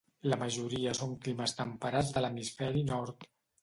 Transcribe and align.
La 0.31 0.37
majoria 0.43 0.95
són 1.01 1.13
de 1.13 1.21
climes 1.27 1.55
temperats 1.61 2.13
de 2.19 2.27
l'hemisferi 2.27 2.87
nord. 2.93 3.35